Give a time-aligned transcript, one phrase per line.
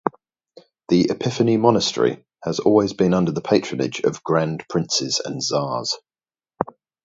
[0.87, 5.95] The Epiphany monastery has always been under the patronage of grand princes and tsars.